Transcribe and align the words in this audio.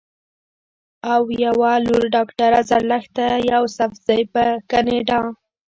او 1.13 1.21
يوه 1.45 1.71
لورډاکټره 1.85 2.59
زرلښته 2.69 3.25
يوسفزۍ 3.51 4.21
پۀ 4.33 4.45
کنېډا 4.69 5.19